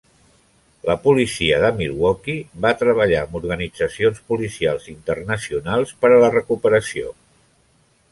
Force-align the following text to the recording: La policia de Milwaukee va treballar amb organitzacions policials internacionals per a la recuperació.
La 0.89 0.93
policia 1.01 1.57
de 1.63 1.67
Milwaukee 1.81 2.63
va 2.63 2.71
treballar 2.79 3.19
amb 3.25 3.35
organitzacions 3.39 4.23
policials 4.33 4.89
internacionals 4.95 5.93
per 6.03 6.11
a 6.15 6.19
la 6.25 6.33
recuperació. 6.37 7.13